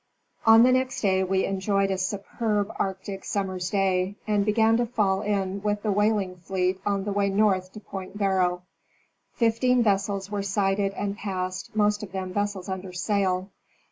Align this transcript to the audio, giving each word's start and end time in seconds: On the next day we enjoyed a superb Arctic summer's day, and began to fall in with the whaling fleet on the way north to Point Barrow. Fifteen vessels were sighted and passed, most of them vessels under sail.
On 0.47 0.63
the 0.63 0.71
next 0.71 1.01
day 1.03 1.23
we 1.23 1.45
enjoyed 1.45 1.91
a 1.91 1.97
superb 1.99 2.71
Arctic 2.79 3.23
summer's 3.23 3.69
day, 3.69 4.15
and 4.25 4.43
began 4.43 4.75
to 4.77 4.87
fall 4.87 5.21
in 5.21 5.61
with 5.61 5.83
the 5.83 5.91
whaling 5.91 6.37
fleet 6.37 6.81
on 6.87 7.03
the 7.03 7.11
way 7.11 7.29
north 7.29 7.71
to 7.73 7.79
Point 7.79 8.17
Barrow. 8.17 8.63
Fifteen 9.33 9.83
vessels 9.83 10.31
were 10.31 10.41
sighted 10.41 10.93
and 10.93 11.15
passed, 11.17 11.75
most 11.75 12.01
of 12.01 12.13
them 12.13 12.33
vessels 12.33 12.67
under 12.67 12.91
sail. 12.91 13.51